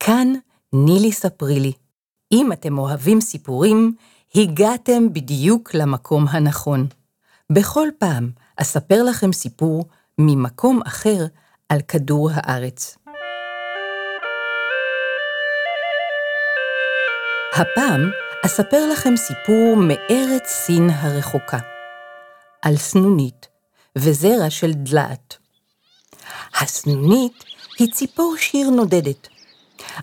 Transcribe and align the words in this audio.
כאן 0.00 0.32
נילי 0.72 1.12
ספרי 1.12 1.60
לי. 1.60 1.72
אם 2.32 2.52
אתם 2.52 2.78
אוהבים 2.78 3.20
סיפורים, 3.20 3.94
הגעתם 4.34 5.12
בדיוק 5.12 5.74
למקום 5.74 6.28
הנכון. 6.28 6.86
בכל 7.52 7.88
פעם 7.98 8.30
אספר 8.56 9.02
לכם 9.02 9.32
סיפור 9.32 9.84
ממקום 10.18 10.80
אחר 10.86 11.26
על 11.68 11.80
כדור 11.88 12.30
הארץ. 12.32 12.96
הפעם 17.52 18.10
אספר 18.46 18.86
לכם 18.92 19.16
סיפור 19.16 19.76
מארץ 19.76 20.46
סין 20.46 20.90
הרחוקה, 20.90 21.58
על 22.62 22.76
סנונית 22.76 23.46
וזרע 23.96 24.50
של 24.50 24.72
דלעת. 24.72 25.36
הסנונית 26.60 27.44
היא 27.78 27.92
ציפור 27.92 28.36
שיר 28.36 28.70
נודדת. 28.70 29.28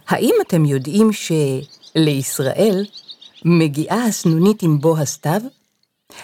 האם 0.07 0.35
אתם 0.47 0.65
יודעים 0.65 1.09
שלישראל 1.13 2.85
מגיעה 3.45 4.05
הסנונית 4.05 4.63
עם 4.63 4.79
בוא 4.79 4.97
הסתיו? 4.99 5.41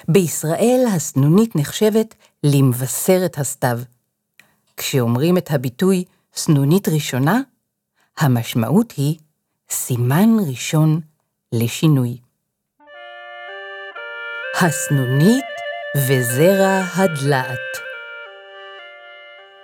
בישראל 0.08 0.86
הסנונית 0.96 1.56
נחשבת 1.56 2.16
למבשרת 2.44 3.38
הסתיו. 3.38 3.80
כשאומרים 4.78 5.38
את 5.38 5.52
הביטוי 5.52 6.04
סנונית 6.36 6.90
ראשונה, 6.90 7.42
המשמעות 8.18 8.92
היא 8.98 9.18
סימן 9.70 10.30
ראשון 10.50 11.00
לשינוי. 11.52 12.18
הסנונית 14.62 15.46
וזרע 15.98 16.84
הדלעת 16.96 17.58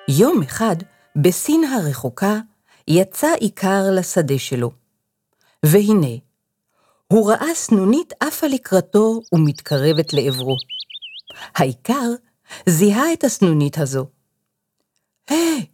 יום 0.09 0.43
אחד, 0.43 0.75
בסין 1.15 1.63
הרחוקה, 1.63 2.39
יצא 2.87 3.27
איכר 3.41 3.83
לשדה 3.91 4.39
שלו. 4.39 4.71
והנה, 5.63 6.15
הוא 7.07 7.31
ראה 7.31 7.55
סנונית 7.55 8.13
עפה 8.19 8.47
לקראתו 8.47 9.21
ומתקרבת 9.33 10.13
לעברו. 10.13 10.57
האיכר 11.55 12.09
זיהה 12.69 13.13
את 13.13 13.23
הסנונית 13.23 13.77
הזו. 13.77 14.05
היי, 15.29 15.65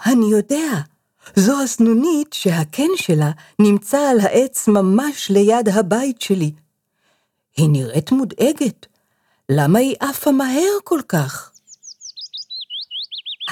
hey, 0.00 0.10
אני 0.10 0.26
יודע, 0.26 0.80
זו 1.36 1.62
הסנונית 1.62 2.32
שהקן 2.32 2.88
שלה 2.96 3.30
נמצא 3.58 3.98
על 3.98 4.20
העץ 4.20 4.68
ממש 4.68 5.30
ליד 5.30 5.68
הבית 5.68 6.20
שלי. 6.20 6.52
היא 7.56 7.68
נראית 7.68 8.12
מודאגת, 8.12 8.86
למה 9.48 9.78
היא 9.78 9.96
עפה 10.00 10.30
מהר 10.30 10.78
כל 10.84 11.00
כך? 11.08 11.50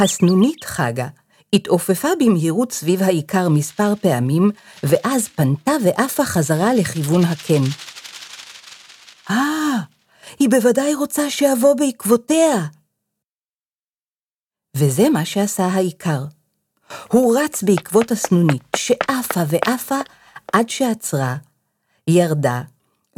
הסנונית 0.01 0.65
חגה 0.65 1.09
התעופפה 1.55 2.09
במהירות 2.21 2.73
סביב 2.73 3.03
העיקר 3.03 3.49
מספר 3.49 3.95
פעמים, 4.01 4.51
ואז 4.83 5.29
פנתה 5.29 5.73
ועפה 5.85 6.25
חזרה 6.25 6.75
לכיוון 6.75 7.25
הקן. 7.25 7.63
אה, 9.31 9.81
היא 10.39 10.49
בוודאי 10.51 10.95
רוצה 10.95 11.31
שאבוא 11.31 11.75
בעקבותיה. 11.75 12.67
וזה 14.77 15.09
מה 15.09 15.25
שעשה 15.25 15.65
העיקר. 15.65 16.25
הוא 17.13 17.39
רץ 17.39 17.63
בעקבות 17.63 18.11
הסנונית, 18.11 18.63
שעפה 18.77 19.41
ועפה 19.49 19.99
עד 20.53 20.69
שעצרה, 20.69 21.37
ירדה, 22.09 22.63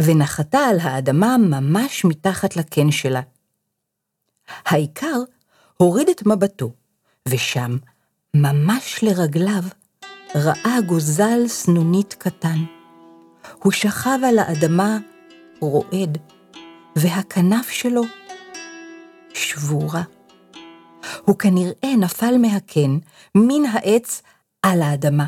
ונחתה 0.00 0.58
על 0.58 0.80
האדמה 0.80 1.36
ממש 1.38 2.04
מתחת 2.04 2.56
לקן 2.56 2.91
שלה. 2.91 3.20
העיקר 4.64 5.19
הוריד 5.76 6.08
את 6.08 6.26
מבטו, 6.26 6.72
ושם, 7.28 7.76
ממש 8.42 8.98
לרגליו, 9.02 9.62
ראה 10.34 10.80
גוזל 10.86 11.48
סנונית 11.48 12.14
קטן. 12.14 12.58
הוא 13.62 13.72
שכב 13.72 14.19
על 14.28 14.38
האדמה 14.38 14.98
רועד, 15.60 16.19
והכנף 16.96 17.69
שלו 17.70 18.02
שבורה. 19.34 20.02
הוא 21.22 21.38
כנראה 21.38 21.96
נפל 21.98 22.38
מהקן, 22.38 22.98
מן 23.34 23.64
העץ, 23.72 24.22
על 24.62 24.82
האדמה. 24.82 25.26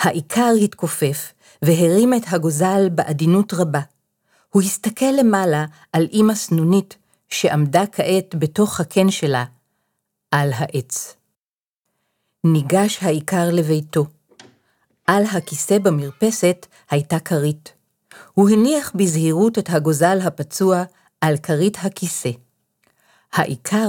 העיקר 0.00 0.52
התכופף, 0.64 1.32
והרים 1.62 2.14
את 2.14 2.22
הגוזל 2.26 2.88
בעדינות 2.88 3.54
רבה. 3.54 3.80
הוא 4.50 4.62
הסתכל 4.62 5.12
למעלה 5.18 5.64
על 5.92 6.08
אמא 6.12 6.34
סנונית, 6.34 6.96
שעמדה 7.28 7.86
כעת 7.86 8.34
בתוך 8.34 8.80
הקן 8.80 9.10
שלה, 9.10 9.44
על 10.30 10.52
העץ. 10.52 11.16
ניגש 12.46 13.02
העיקר 13.02 13.48
לביתו. 13.52 14.06
על 15.06 15.24
הכיסא 15.24 15.78
במרפסת 15.78 16.66
הייתה 16.90 17.18
כרית. 17.18 17.72
הוא 18.34 18.50
הניח 18.50 18.92
בזהירות 18.94 19.58
את 19.58 19.70
הגוזל 19.70 20.18
הפצוע 20.20 20.84
על 21.20 21.36
כרית 21.36 21.76
הכיסא. 21.82 22.30
העיקר 23.32 23.88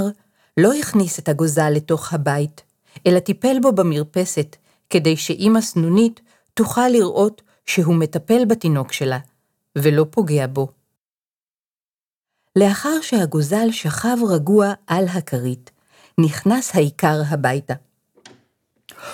לא 0.57 0.73
הכניס 0.73 1.19
את 1.19 1.29
הגוזל 1.29 1.69
לתוך 1.69 2.13
הבית, 2.13 2.61
אלא 3.07 3.19
טיפל 3.19 3.57
בו 3.61 3.71
במרפסת, 3.71 4.55
כדי 4.89 5.17
שאמא 5.17 5.61
סנונית 5.61 6.21
תוכל 6.53 6.87
לראות 6.87 7.41
שהוא 7.65 7.95
מטפל 7.95 8.45
בתינוק 8.45 8.91
שלה, 8.91 9.19
ולא 9.75 10.05
פוגע 10.09 10.47
בו. 10.47 10.67
לאחר 12.55 13.01
שהגוזל 13.01 13.71
שכב 13.71 14.17
רגוע 14.29 14.73
על 14.87 15.05
הכרית, 15.07 15.71
נכנס 16.17 16.75
העיקר 16.75 17.21
הביתה. 17.29 17.73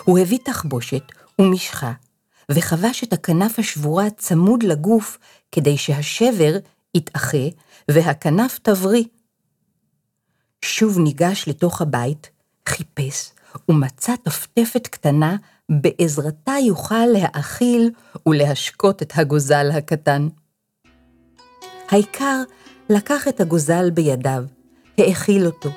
הוא 0.04 0.20
הביא 0.20 0.40
תחבושת 0.46 1.04
ומשחה, 1.40 1.92
וחבש 2.52 3.04
את 3.04 3.14
הכנף 3.14 3.60
השבורה 3.60 4.10
צמוד 4.10 4.64
לגוף 4.64 5.18
כדי 5.52 5.78
שהשבר 5.78 6.58
יתאחה 6.96 7.48
והכנף 7.88 8.60
תבריא. 8.62 9.04
שוב 10.66 11.00
ניגש 11.00 11.48
לתוך 11.48 11.82
הבית, 11.82 12.30
חיפש 12.70 13.32
ומצא 13.70 14.16
טפטפת 14.16 14.88
קטנה, 14.88 15.36
בעזרתה 15.70 16.54
יוכל 16.68 17.06
להאכיל 17.06 17.92
ולהשקות 18.26 19.02
את 19.02 19.14
הגוזל 19.16 19.72
הקטן. 19.72 20.28
העיקר 21.90 22.42
לקח 22.90 23.28
את 23.28 23.42
הגוזל 23.42 23.90
בידיו, 23.90 24.44
האכיל 24.98 25.46
אותו, 25.46 25.70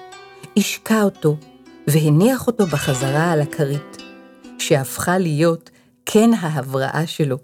השקע 0.59 1.03
אותו, 1.03 1.37
והניח 1.87 2.47
אותו 2.47 2.67
בחזרה 2.67 3.33
על 3.33 3.41
הכרית, 3.41 3.97
שהפכה 4.59 5.19
להיות 5.19 5.71
קן 6.05 6.35
ההבראה 6.35 7.07
שלו. 7.07 7.37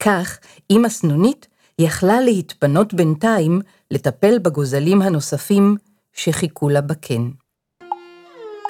כך, 0.00 0.38
אמא 0.70 0.88
סנונית 0.88 1.46
יכלה 1.78 2.20
להתפנות 2.20 2.94
בינתיים 2.94 3.60
לטפל 3.90 4.38
בגוזלים 4.38 5.02
הנוספים 5.02 5.76
שחיכו 6.12 6.68
לה 6.68 6.80
בקן. 6.80 7.30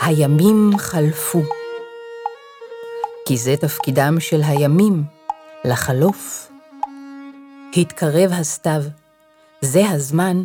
הימים 0.01 0.71
חלפו. 0.79 1.43
כי 3.29 3.37
זה 3.37 3.57
תפקידם 3.57 4.17
של 4.21 4.41
הימים, 4.43 5.05
לחלוף. 5.65 6.51
התקרב 7.77 8.31
הסתיו, 8.33 8.83
זה 9.61 9.91
הזמן 9.91 10.45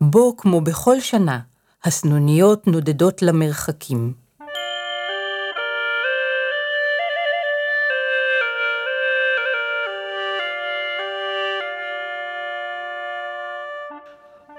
בו, 0.00 0.36
כמו 0.36 0.60
בכל 0.60 1.00
שנה, 1.00 1.40
הסנוניות 1.86 2.66
נודדות 2.66 3.22
למרחקים. 3.22 4.12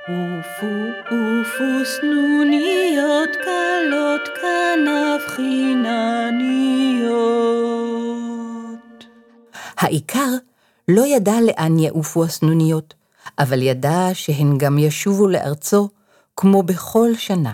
עופו 0.07 0.66
עופו 1.10 1.86
סנוניות 1.86 3.30
קלות 3.36 4.30
כנף 4.42 5.28
חינניות. 5.28 5.86
העיקר 9.78 10.30
לא 10.88 11.06
ידע 11.07 11.42
לאן 11.42 11.80
יעופו 11.80 12.24
הסנוניות, 12.24 12.94
אבל 13.39 13.62
ידע 13.62 14.10
שהן 14.13 14.57
גם 14.57 14.78
ישובו 14.78 15.28
לארצו 15.28 15.89
כמו 16.36 16.64
בכל 16.64 17.16
שנה. 17.16 17.54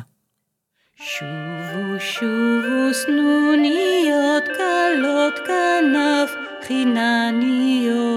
שובו 0.95 1.99
שובו 1.99 2.93
סנוניות 2.93 4.43
קלות 4.57 5.33
כנף 5.47 6.31
חינניות. 6.67 8.11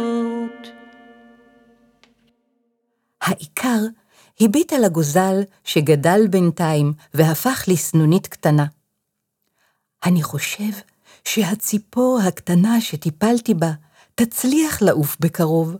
העיקר 3.22 3.78
הביט 4.40 4.72
על 4.72 4.84
הגוזל 4.84 5.42
שגדל 5.64 6.26
בינתיים 6.30 6.92
והפך 7.14 7.64
לסנונית 7.68 8.26
קטנה. 8.26 8.66
אני 10.06 10.22
חושב 10.22 10.70
שהציפור 11.24 12.20
הקטנה 12.28 12.80
שטיפלתי 12.80 13.54
בה 13.54 13.70
תצליח 14.14 14.82
לעוף 14.82 15.16
בקרוב, 15.20 15.76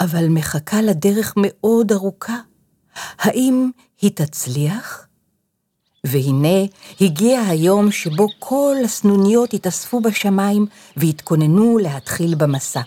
אבל 0.00 0.28
מחכה 0.28 0.82
לה 0.82 0.92
דרך 0.92 1.34
מאוד 1.36 1.92
ארוכה. 1.92 2.36
האם 3.18 3.70
היא 4.02 4.10
תצליח? 4.14 5.06
והנה 6.04 6.58
הגיע 7.00 7.40
היום 7.40 7.90
שבו 7.90 8.28
כל 8.38 8.76
הסנוניות 8.84 9.54
התאספו 9.54 10.00
בשמיים 10.00 10.66
והתכוננו 10.96 11.78
להתחיל 11.78 12.34
במסע. 12.34 12.80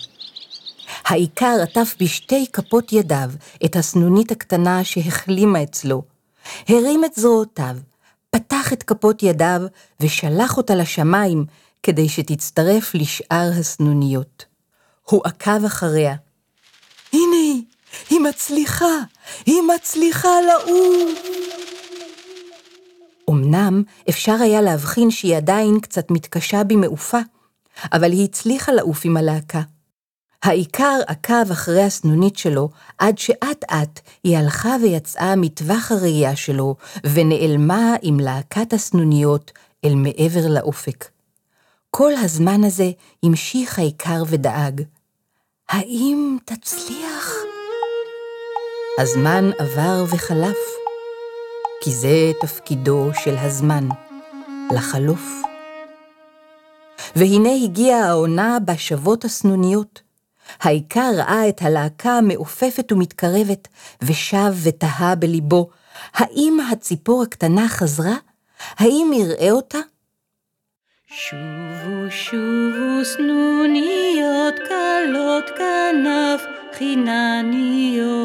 העיקר 1.05 1.57
עטף 1.63 1.95
בשתי 1.99 2.45
כפות 2.53 2.93
ידיו 2.93 3.29
את 3.65 3.75
הסנונית 3.75 4.31
הקטנה 4.31 4.83
שהחלימה 4.83 5.63
אצלו, 5.63 6.03
הרים 6.67 7.05
את 7.05 7.11
זרועותיו, 7.15 7.75
פתח 8.29 8.73
את 8.73 8.83
כפות 8.83 9.23
ידיו 9.23 9.61
ושלח 9.99 10.57
אותה 10.57 10.75
לשמיים 10.75 11.45
כדי 11.83 12.09
שתצטרף 12.09 12.95
לשאר 12.95 13.51
הסנוניות. 13.59 14.45
הוא 15.03 15.21
עקב 15.25 15.65
אחריה. 15.65 16.15
הנה 17.13 17.35
היא, 17.35 17.63
היא 18.09 18.19
מצליחה, 18.19 18.95
היא 19.45 19.61
מצליחה 19.75 20.41
לעוף. 20.47 21.19
אמנם 23.29 23.83
אפשר 24.09 24.35
היה 24.41 24.61
להבחין 24.61 25.11
שהיא 25.11 25.37
עדיין 25.37 25.79
קצת 25.79 26.11
מתקשה 26.11 26.63
במעופה, 26.63 27.19
אבל 27.93 28.11
היא 28.11 28.23
הצליחה 28.23 28.71
לעוף 28.71 29.01
עם 29.05 29.17
הלהקה. 29.17 29.61
העיקר 30.43 30.99
עקב 31.07 31.51
אחרי 31.51 31.83
הסנונית 31.83 32.37
שלו, 32.37 32.69
עד 32.97 33.17
שאט-אט 33.17 33.99
היא 34.23 34.37
הלכה 34.37 34.75
ויצאה 34.81 35.35
מטווח 35.35 35.91
הראייה 35.91 36.35
שלו, 36.35 36.75
ונעלמה 37.13 37.95
עם 38.01 38.19
להקת 38.19 38.73
הסנוניות 38.73 39.51
אל 39.85 39.95
מעבר 39.95 40.47
לאופק. 40.49 41.05
כל 41.91 42.13
הזמן 42.13 42.63
הזה 42.63 42.91
המשיך 43.23 43.79
העיקר 43.79 44.23
ודאג. 44.27 44.81
האם 45.69 46.37
תצליח? 46.45 47.14
הזמן 48.99 49.49
עבר 49.59 50.03
וחלף, 50.09 50.57
כי 51.81 51.91
זה 51.91 52.31
תפקידו 52.41 53.09
של 53.23 53.35
הזמן, 53.37 53.87
לחלוף. 54.71 55.21
והנה 57.15 57.49
הגיעה 57.63 58.09
העונה 58.09 58.57
בה 58.65 58.77
שוות 58.77 59.25
הסנוניות. 59.25 60.01
העיקר 60.61 61.11
ראה 61.17 61.49
את 61.49 61.61
הלהקה 61.61 62.21
מעופפת 62.21 62.91
ומתקרבת, 62.91 63.67
ושב 64.01 64.53
ותהה 64.63 65.15
בליבו, 65.15 65.69
האם 66.13 66.57
הציפור 66.71 67.23
הקטנה 67.23 67.67
חזרה? 67.69 68.15
האם 68.77 69.11
יראה 69.15 69.51
אותה? 69.51 69.79
שובו 71.07 72.11
שובו 72.11 73.05
סנוניות 73.05 74.55
קלות 74.55 75.45
כנף 75.57 76.54
חינניות. 76.77 78.15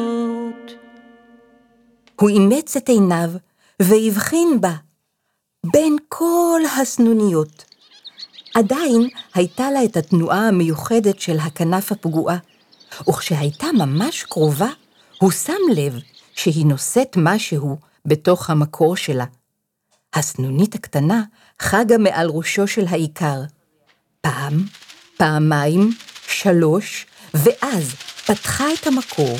הוא 2.15 2.29
אימץ 2.29 2.77
את 2.77 2.89
עיניו 2.89 3.29
והבחין 3.81 4.61
בה, 4.61 4.73
בין 5.65 5.97
כל 6.07 6.61
הסנוניות. 6.81 7.65
עדיין 8.55 9.07
הייתה 9.33 9.71
לה 9.71 9.83
את 9.83 9.97
התנועה 9.97 10.47
המיוחדת 10.47 11.19
של 11.19 11.39
הכנף 11.39 11.91
הפגועה, 11.91 12.37
וכשהייתה 13.09 13.67
ממש 13.71 14.23
קרובה, 14.23 14.69
הוא 15.19 15.31
שם 15.31 15.53
לב 15.75 15.95
שהיא 16.33 16.65
נושאת 16.65 17.17
משהו 17.17 17.77
בתוך 18.05 18.49
המקור 18.49 18.95
שלה. 18.95 19.25
הסנונית 20.13 20.75
הקטנה 20.75 21.23
חגה 21.59 21.97
מעל 21.97 22.29
ראשו 22.29 22.67
של 22.67 22.85
העיקר. 22.87 23.41
פעם, 24.21 24.65
פעמיים, 25.17 25.89
שלוש, 26.27 27.05
ואז 27.33 27.95
פתחה 28.25 28.65
את 28.73 28.87
המקור 28.87 29.37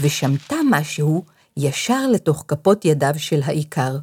ושמטה 0.00 0.56
משהו 0.70 1.24
ישר 1.56 2.06
לתוך 2.12 2.44
כפות 2.48 2.84
ידיו 2.84 3.14
של 3.16 3.40
העיקר. 3.44 3.96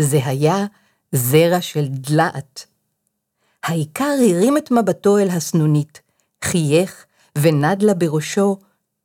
זה 0.00 0.20
היה 0.24 0.66
זרע 1.12 1.60
של 1.60 1.84
דלעת. 1.88 2.66
העיקר 3.62 4.14
הרים 4.30 4.56
את 4.56 4.70
מבטו 4.70 5.18
אל 5.18 5.28
הסנונית, 5.28 6.00
חייך 6.44 7.04
ונד 7.38 7.82
לה 7.82 7.94
בראשו 7.94 8.56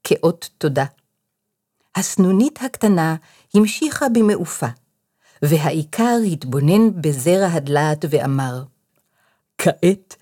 כאות 0.04 0.50
תודה. 0.58 0.86
הסנונית 1.96 2.60
הקטנה 2.62 3.16
המשיכה 3.54 4.10
במעופה, 4.10 4.68
והעיקר 5.42 6.18
התבונן 6.32 7.02
בזרע 7.02 7.48
הדלעת 7.48 8.06
ואמר, 8.10 8.64
כעת 9.58 10.16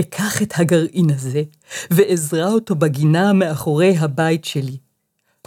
אקח 0.00 0.42
את 0.42 0.52
הגרעין 0.56 1.10
הזה, 1.10 1.42
ואזרע 1.90 2.48
אותו 2.48 2.74
בגינה 2.74 3.32
מאחורי 3.32 3.96
הבית 3.98 4.44
שלי. 4.44 4.76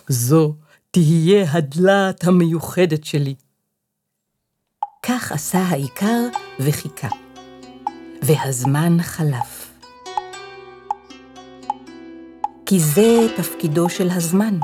זו 0.08 0.56
תהיה 0.92 1.52
הדלעת 1.52 2.24
המיוחדת 2.24 3.04
שלי. 3.04 3.36
כך 5.04 5.32
עשה 5.32 5.60
העיקר 5.60 6.28
וחיכה. 6.60 7.08
והזמן 8.22 8.98
חלף. 9.02 9.72
כי 12.66 12.80
זה 12.80 13.28
תפקידו 13.38 13.90
של 13.90 14.10
הזמן, 14.10 14.60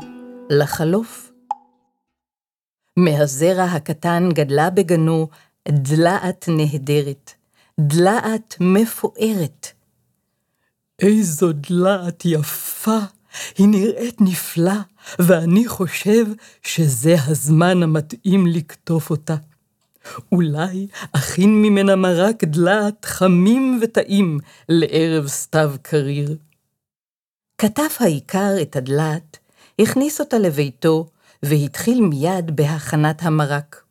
לחלוף. 0.50 1.32
מהזרע 2.98 3.64
הקטן 3.64 4.30
גדלה 4.34 4.70
בגנו 4.70 5.28
דלעת 5.68 6.46
נהדרת, 6.48 7.34
דלעת 7.88 8.56
מפוארת. 8.60 9.68
איזו 11.02 11.52
דלעת 11.54 12.24
יפה, 12.26 12.98
היא 13.58 13.68
נראית 13.68 14.22
נפלא, 14.22 14.74
ואני 15.20 15.68
חושב 15.68 16.26
שזה 16.64 17.16
הזמן 17.28 17.84
המתאים 17.84 18.48
לקטוף 18.48 19.10
אותה. 19.10 19.36
אולי 20.32 20.88
אכין 21.12 21.62
ממנה 21.62 21.96
מרק 21.96 22.44
דלעת 22.44 23.06
חמים 23.06 23.80
וטעים 23.82 24.40
לערב 24.70 25.28
סתיו 25.28 25.74
קריר. 25.82 26.38
כתב 27.58 27.90
העיקר 28.00 28.54
את 28.62 28.76
הדלעת, 28.76 29.38
הכניס 29.80 30.20
אותה 30.20 30.40
לביתו, 30.40 31.10
והתחיל 31.44 32.02
מיד 32.02 32.56
בהכנת 32.56 33.24
המרק. 33.24 33.84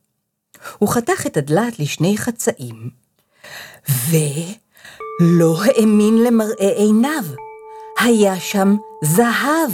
הוא 0.77 0.89
חתך 0.89 1.27
את 1.27 1.37
הדלעת 1.37 1.79
לשני 1.79 2.17
חצאים, 2.17 3.00
ולא 4.09 5.55
האמין 5.63 6.23
למראה 6.23 6.69
עיניו. 6.75 7.23
היה 7.99 8.39
שם 8.39 8.75
זהב. 9.03 9.71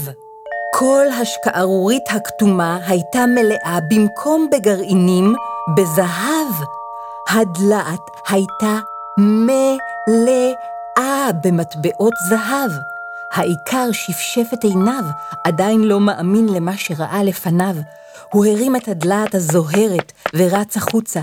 כל 0.75 1.05
השקערורית 1.21 2.03
הכתומה 2.09 2.79
הייתה 2.87 3.25
מלאה 3.25 3.79
במקום 3.89 4.49
בגרעינים, 4.51 5.35
בזהב. 5.77 6.53
הדלעת 7.29 7.99
הייתה 8.29 8.79
מלאה 10.07 11.29
במטבעות 11.43 12.13
זהב. 12.29 12.71
העיקר 13.33 13.91
שפשף 13.91 14.53
את 14.53 14.63
עיניו, 14.63 15.03
עדיין 15.43 15.81
לא 15.81 15.99
מאמין 15.99 16.49
למה 16.49 16.77
שראה 16.77 17.23
לפניו. 17.23 17.75
הוא 18.33 18.45
הרים 18.45 18.75
את 18.75 18.87
הדלעת 18.87 19.35
הזוהרת 19.35 20.11
ורץ 20.33 20.77
החוצה. 20.77 21.21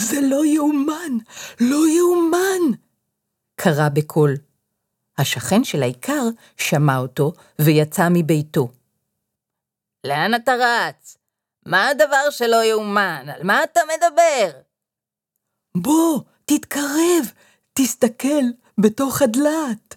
זה 0.00 0.20
לא 0.20 0.44
יאומן, 0.46 1.18
לא 1.60 1.88
יאומן! 1.88 2.76
קרא 3.56 3.88
בקול. 3.88 4.36
השכן 5.18 5.64
של 5.64 5.82
העיקר 5.82 6.22
שמע 6.56 6.98
אותו 6.98 7.32
ויצא 7.58 8.08
מביתו. 8.10 8.68
לאן 10.04 10.34
אתה 10.34 10.52
רץ? 10.60 11.16
מה 11.66 11.88
הדבר 11.88 12.30
שלא 12.30 12.64
יאומן? 12.64 13.26
על 13.34 13.42
מה 13.42 13.64
אתה 13.64 13.80
מדבר? 13.94 14.60
בוא, 15.74 16.20
תתקרב, 16.44 17.32
תסתכל 17.72 18.44
בתוך 18.78 19.22
הדלת. 19.22 19.96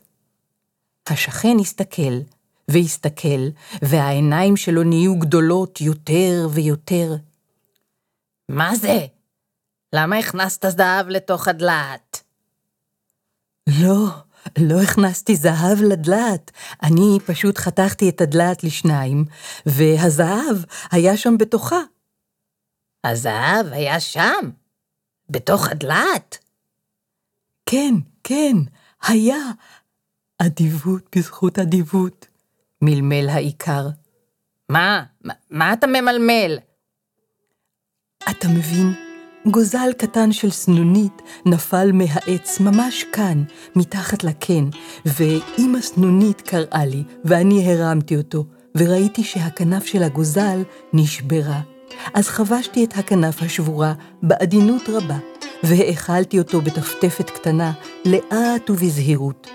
השכן 1.09 1.59
הסתכל 1.59 2.19
והסתכל, 2.67 3.47
והעיניים 3.81 4.57
שלו 4.57 4.83
נהיו 4.83 5.19
גדולות 5.19 5.81
יותר 5.81 6.47
ויותר. 6.53 7.15
מה 8.49 8.75
זה? 8.75 9.05
למה 9.95 10.17
הכנסת 10.17 10.65
זהב 10.77 11.07
לתוך 11.09 11.47
הדלת? 11.47 12.23
לא, 13.67 14.07
לא 14.57 14.81
הכנסתי 14.81 15.35
זהב 15.35 15.81
לדלת, 15.81 16.51
אני 16.83 17.17
פשוט 17.25 17.57
חתכתי 17.57 18.09
את 18.09 18.21
הדלת 18.21 18.63
לשניים, 18.63 19.25
והזהב 19.65 20.57
היה 20.91 21.17
שם 21.17 21.37
בתוכה. 21.37 21.79
הזהב 23.03 23.65
היה 23.71 23.99
שם? 23.99 24.49
בתוך 25.29 25.67
הדלת? 25.69 26.37
כן, 27.65 27.93
כן, 28.23 28.55
היה 29.07 29.37
אדיבות 30.37 31.15
בזכות 31.15 31.59
אדיבות, 31.59 32.27
מלמל 32.81 33.29
האיכר. 33.29 33.87
מה? 34.69 35.03
מה, 35.21 35.33
מה 35.49 35.73
אתה 35.73 35.87
ממלמל? 35.87 36.57
אתה 38.29 38.47
מבין? 38.47 39.04
גוזל 39.47 39.89
קטן 39.97 40.31
של 40.31 40.51
סנונית 40.51 41.21
נפל 41.45 41.91
מהעץ 41.91 42.59
ממש 42.59 43.05
כאן, 43.11 43.43
מתחת 43.75 44.23
לקן, 44.23 44.69
ואימא 45.05 45.81
סנונית 45.81 46.41
קראה 46.41 46.85
לי, 46.85 47.03
ואני 47.25 47.73
הרמתי 47.73 48.17
אותו, 48.17 48.45
וראיתי 48.77 49.23
שהכנף 49.23 49.85
של 49.85 50.03
הגוזל 50.03 50.63
נשברה. 50.93 51.61
אז 52.13 52.27
חבשתי 52.27 52.83
את 52.83 52.97
הכנף 52.97 53.43
השבורה 53.43 53.93
בעדינות 54.23 54.89
רבה, 54.89 55.17
והאכלתי 55.63 56.39
אותו 56.39 56.61
בטפטפת 56.61 57.29
קטנה, 57.29 57.71
לאט 58.05 58.69
ובזהירות. 58.69 59.47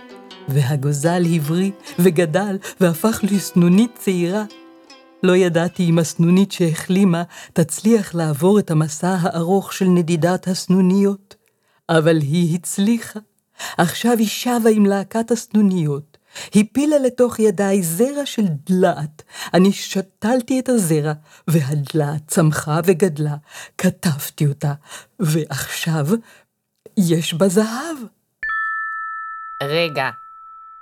והגוזל 0.48 1.22
הבריא 1.34 1.70
וגדל 1.98 2.58
והפך 2.80 3.20
לסנונית 3.22 3.90
צעירה. 3.98 4.44
לא 5.22 5.36
ידעתי 5.36 5.90
אם 5.90 5.98
הסנונית 5.98 6.52
שהחלימה 6.52 7.22
תצליח 7.52 8.14
לעבור 8.14 8.58
את 8.58 8.70
המסע 8.70 9.16
הארוך 9.20 9.72
של 9.72 9.84
נדידת 9.84 10.48
הסנוניות, 10.48 11.34
אבל 11.88 12.16
היא 12.16 12.54
הצליחה. 12.58 13.20
עכשיו 13.78 14.12
היא 14.18 14.28
שבה 14.28 14.70
עם 14.72 14.86
להקת 14.86 15.30
הסנוניות, 15.30 16.18
הפילה 16.54 16.98
לתוך 16.98 17.38
ידיי 17.38 17.82
זרע 17.82 18.26
של 18.26 18.44
דלעת. 18.66 19.22
אני 19.54 19.72
שתלתי 19.72 20.60
את 20.60 20.68
הזרע, 20.68 21.12
והדלעת 21.48 22.22
צמחה 22.26 22.80
וגדלה, 22.84 23.36
כתבתי 23.78 24.46
אותה, 24.46 24.72
ועכשיו 25.20 26.06
יש 26.96 27.34
בה 27.34 27.48
זהב. 27.48 27.96
רגע, 29.62 30.10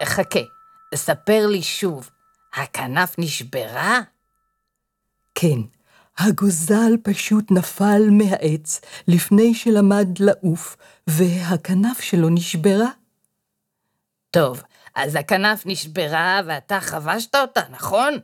חכה, 0.04 0.40
ספר 0.94 1.46
לי 1.46 1.62
שוב, 1.62 2.10
הכנף 2.54 3.14
נשברה? 3.18 4.00
כן, 5.40 5.60
הגוזל 6.18 6.92
פשוט 7.02 7.50
נפל 7.50 8.02
מהעץ 8.10 8.80
לפני 9.08 9.54
שלמד 9.54 10.08
לעוף, 10.20 10.76
והכנף 11.06 12.00
שלו 12.00 12.28
נשברה. 12.28 12.90
טוב, 14.30 14.62
אז 14.94 15.14
הכנף 15.14 15.62
נשברה 15.66 16.40
ואתה 16.46 16.80
חבשת 16.80 17.34
אותה, 17.34 17.60
נכון? 17.70 18.14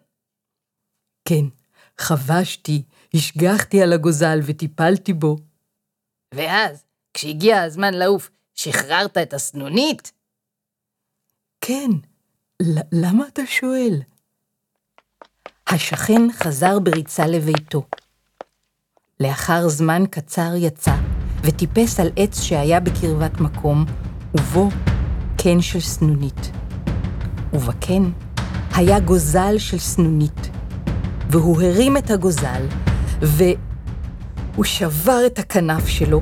כן, 1.25 1.45
חבשתי, 1.99 2.83
השגחתי 3.15 3.83
על 3.83 3.93
הגוזל 3.93 4.39
וטיפלתי 4.43 5.13
בו. 5.13 5.37
ואז, 6.35 6.85
כשהגיע 7.15 7.63
הזמן 7.63 7.95
לעוף, 7.95 8.31
שחררת 8.55 9.19
את 9.19 9.33
הסנונית? 9.33 10.13
כן, 11.61 11.91
למה 12.93 13.29
אתה 13.29 13.47
שואל? 13.47 14.14
השכן 15.69 16.23
חזר 16.33 16.79
בריצה 16.79 17.27
לביתו. 17.27 17.83
לאחר 19.21 19.69
זמן 19.69 20.05
קצר 20.11 20.53
יצא, 20.57 20.95
וטיפס 21.43 22.01
על 22.01 22.11
עץ 22.17 22.41
שהיה 22.43 22.81
בקרבת 22.81 23.41
מקום, 23.41 23.85
ובו 24.35 24.69
קן 25.39 25.61
של 25.61 25.81
סנונית. 25.81 26.51
ובקן 27.53 28.11
היה 28.75 29.01
גוזל 29.01 29.59
של 29.59 29.79
סנונית, 29.79 30.51
והוא 31.31 31.63
הרים 31.63 31.97
את 31.97 32.11
הגוזל, 32.11 32.67
והוא 33.21 34.65
שבר 34.65 35.27
את 35.27 35.39
הכנף 35.39 35.87
שלו, 35.87 36.21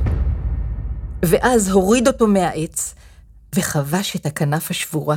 ואז 1.25 1.69
הוריד 1.71 2.09
אותו 2.09 2.27
מהעץ, 2.27 2.95
וחבש 3.55 4.17
את 4.17 4.27
הכנף 4.27 4.71
השבורה. 4.71 5.17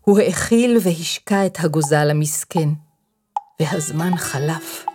הוא 0.00 0.18
האכיל 0.18 0.78
והשקע 0.82 1.46
את 1.46 1.64
הגוזל 1.64 2.10
המסכן. 2.10 2.68
והזמן 3.60 4.16
חלף. 4.16 4.86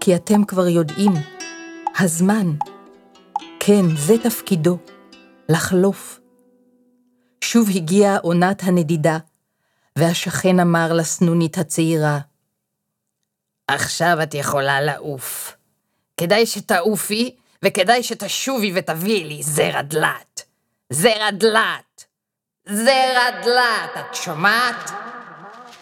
כי 0.00 0.14
אתם 0.14 0.44
כבר 0.44 0.66
יודעים, 0.66 1.12
הזמן, 1.98 2.46
כן, 3.60 3.96
זה 3.96 4.14
תפקידו, 4.22 4.78
לחלוף. 5.48 6.20
שוב 7.44 7.68
הגיעה 7.74 8.18
עונת 8.18 8.62
הנדידה, 8.62 9.18
והשכן 9.96 10.60
אמר 10.60 10.92
לסנונית 10.92 11.58
הצעירה, 11.58 12.18
עכשיו 13.68 14.18
את 14.22 14.34
יכולה 14.34 14.80
לעוף. 14.80 15.56
כדאי 16.16 16.46
שתעופי, 16.46 17.36
וכדאי 17.64 18.02
שתשובי 18.02 18.72
ותביאי 18.74 19.24
לי 19.24 19.42
זרע 19.42 19.82
דלת. 19.82 20.42
זרע 20.90 21.30
דלת. 21.30 22.04
זרע 22.68 23.30
דלת, 23.44 23.90
את 23.96 24.14
שומעת? 24.14 25.01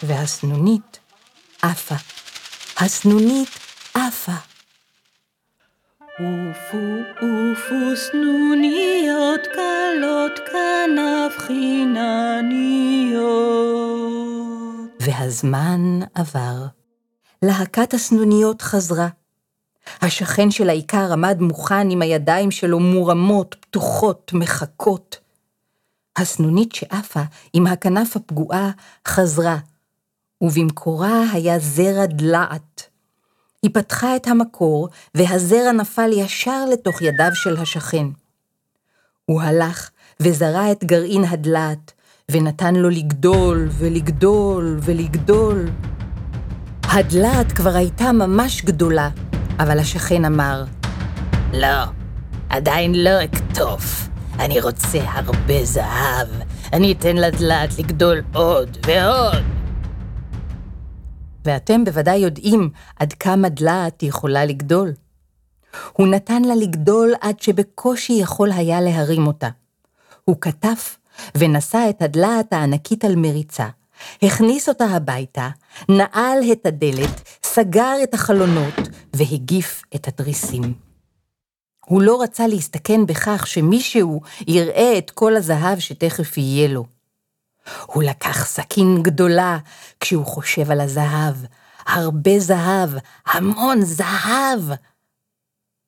והסנונית 0.03 0.99
עפה. 1.63 1.95
הסנונית 2.77 3.49
עפה. 3.95 4.33
עופו, 6.01 6.79
עופו 7.21 7.97
סנוניות 7.97 9.41
קלות 9.55 10.39
כנף 10.39 11.39
חינניות. 11.39 13.21
והזמן 15.01 16.01
עבר. 16.15 16.67
להקת 17.43 17.95
הסנוניות 17.95 18.63
חזרה. 18.63 19.09
השכן 20.03 20.51
של 20.51 20.69
האיכר 20.69 21.13
עמד 21.13 21.41
מוכן 21.41 21.91
עם 21.91 22.03
הידיים 22.03 22.51
שלו 22.51 22.81
מורמות, 22.81 23.57
פתוחות, 23.61 24.31
מחכות. 24.35 25.19
הסנונית 26.17 26.75
שעפה 26.75 27.23
עם 27.53 27.67
הכנף 27.67 28.17
הפגועה 28.17 28.71
חזרה, 29.09 29.57
ובמקורה 30.41 31.23
היה 31.33 31.59
זרע 31.59 32.07
דלעת. 32.07 32.89
היא 33.63 33.71
פתחה 33.75 34.17
את 34.17 34.27
המקור, 34.27 34.89
והזרע 35.15 35.73
נפל 35.73 36.11
ישר 36.13 36.65
לתוך 36.73 37.03
ידיו 37.03 37.35
של 37.35 37.57
השכן. 37.57 38.07
הוא 39.25 39.43
הלך 39.43 39.91
וזרע 40.21 40.73
את 40.73 40.85
גרעין 40.85 41.25
הדלעת, 41.25 41.93
ונתן 42.31 42.75
לו 42.75 42.91
לגדול 42.91 43.69
ולגדול 43.73 44.79
ולגדול. 44.83 45.71
הדלעת 46.83 47.53
כבר 47.53 47.77
הייתה 47.77 48.13
ממש 48.13 48.63
גדולה, 48.63 49.11
אבל 49.59 49.79
השכן 49.79 50.25
אמר, 50.25 50.65
לא, 51.53 51.85
עדיין 52.49 52.95
לא 52.95 53.25
אקטוף. 53.25 54.09
אני 54.39 54.61
רוצה 54.61 54.99
הרבה 55.05 55.65
זהב. 55.65 56.29
אני 56.73 56.93
אתן 56.93 57.17
לדלעת 57.17 57.79
לגדול 57.79 58.23
עוד 58.35 58.79
ועוד. 58.87 59.60
ואתם 61.45 61.85
בוודאי 61.85 62.19
יודעים 62.19 62.71
עד 62.97 63.13
כמה 63.13 63.49
דלעת 63.49 64.03
יכולה 64.03 64.45
לגדול. 64.45 64.93
הוא 65.93 66.07
נתן 66.07 66.43
לה 66.43 66.55
לגדול 66.55 67.15
עד 67.21 67.41
שבקושי 67.41 68.13
יכול 68.13 68.53
היה 68.53 68.81
להרים 68.81 69.27
אותה. 69.27 69.49
הוא 70.25 70.37
כתף 70.41 70.99
ונשא 71.35 71.87
את 71.91 72.03
הדלעת 72.03 72.53
הענקית 72.53 73.05
על 73.05 73.17
מריצה, 73.17 73.69
הכניס 74.23 74.69
אותה 74.69 74.85
הביתה, 74.85 75.49
נעל 75.89 76.39
את 76.53 76.67
הדלת, 76.67 77.29
סגר 77.45 77.95
את 78.03 78.15
החלונות 78.15 78.75
והגיף 79.17 79.83
את 79.95 80.09
התריסים. 80.09 80.75
הוא 81.87 82.03
לא 82.03 82.23
רצה 82.23 82.47
להסתכן 82.47 83.07
בכך 83.07 83.47
שמישהו 83.47 84.21
יראה 84.47 84.99
את 84.99 85.11
כל 85.11 85.37
הזהב 85.37 85.79
שתכף 85.79 86.39
יהיה 86.39 86.69
לו. 86.69 86.85
הוא 87.87 88.03
לקח 88.03 88.47
סכין 88.47 89.03
גדולה 89.03 89.59
כשהוא 90.01 90.27
חושב 90.27 90.71
על 90.71 90.81
הזהב, 90.81 91.35
הרבה 91.87 92.39
זהב, 92.39 92.91
המון 93.27 93.83
זהב. 93.83 94.61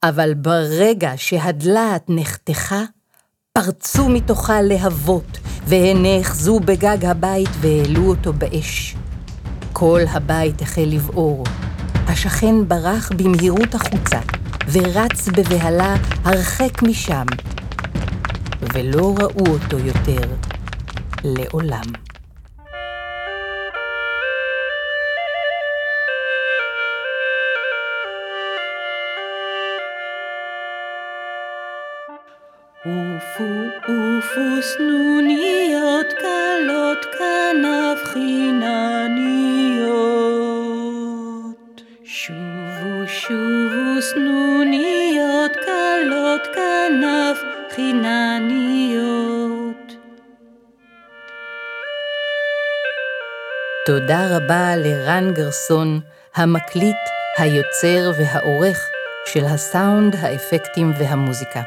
אבל 0.02 0.34
ברגע 0.34 1.12
שהדלעת 1.16 2.04
נחתכה, 2.08 2.82
פרצו 3.52 4.08
מתוכה 4.08 4.62
להבות, 4.62 5.38
והן 5.66 6.02
נאחזו 6.02 6.60
בגג 6.60 7.04
הבית 7.04 7.50
והעלו 7.60 8.08
אותו 8.08 8.32
באש. 8.32 8.96
כל 9.72 10.00
הבית 10.10 10.62
החל 10.62 10.86
לבעור. 10.86 11.44
השכן 12.08 12.68
ברח 12.68 13.12
במהירות 13.12 13.74
החוצה, 13.74 14.20
ורץ 14.72 15.28
בבהלה 15.28 15.96
הרחק 16.24 16.82
משם, 16.82 17.26
ולא 18.74 19.14
ראו 19.18 19.46
אותו 19.46 19.78
יותר 19.78 20.51
לעולם. 21.24 22.11
תודה 53.86 54.36
רבה 54.36 54.76
לרן 54.76 55.32
גרסון, 55.34 56.00
המקליט, 56.34 56.96
היוצר 57.38 58.10
והעורך 58.18 58.88
של 59.26 59.44
הסאונד, 59.44 60.16
האפקטים 60.16 60.92
והמוזיקה. 60.98 61.62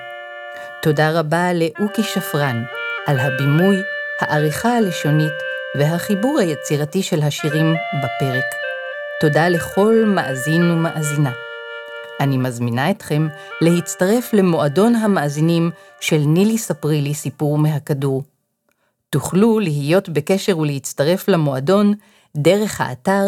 תודה 0.81 1.19
רבה 1.19 1.53
לאוקי 1.53 2.03
שפרן 2.03 2.63
על 3.05 3.19
הבימוי, 3.19 3.75
העריכה 4.19 4.77
הלשונית 4.77 5.33
והחיבור 5.77 6.39
היצירתי 6.39 7.03
של 7.03 7.21
השירים 7.21 7.75
בפרק. 7.97 8.45
תודה 9.21 9.49
לכל 9.49 10.03
מאזין 10.05 10.71
ומאזינה. 10.71 11.31
אני 12.19 12.37
מזמינה 12.37 12.91
אתכם 12.91 13.27
להצטרף 13.61 14.33
למועדון 14.33 14.95
המאזינים 14.95 15.71
של 15.99 16.19
נילי 16.19 16.57
ספרי 16.57 17.01
לי 17.01 17.13
סיפור 17.13 17.57
מהכדור. 17.57 18.23
תוכלו 19.15 19.59
להיות 19.59 20.09
בקשר 20.09 20.57
ולהצטרף 20.57 21.27
למועדון 21.27 21.93
דרך 22.37 22.81
האתר 22.81 23.23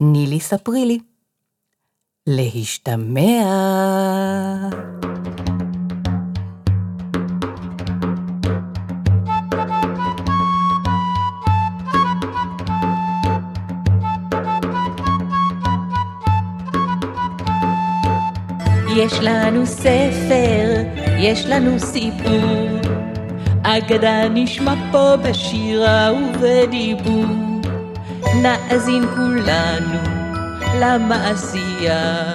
נילי 0.00 0.40
ספרי 0.40 0.86
לי. 0.86 0.98
להשתמע. 2.26 3.20
יש 18.96 19.12
לנו 19.22 19.66
ספר, 19.66 20.82
יש 21.18 21.46
לנו 21.46 21.78
סיפור, 21.78 22.81
אגדה 23.62 24.28
נשמע 24.28 24.74
פה 24.92 25.16
בשירה 25.22 26.10
ובדיבור. 26.12 27.24
נאזין 28.42 29.06
כולנו 29.06 29.98
למעשייה, 30.80 32.32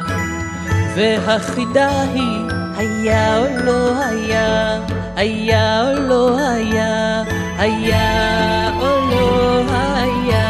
והחידה 0.96 2.02
היא 2.02 2.42
היה 2.78 3.38
או 3.38 3.46
לא 3.64 4.04
היה, 4.04 4.80
היה 5.16 5.82
או 5.82 6.02
לא 6.02 6.40
היה, 6.40 7.24
היה 7.58 8.70
או 8.80 9.10
לא 9.10 9.64
היה. 9.70 10.47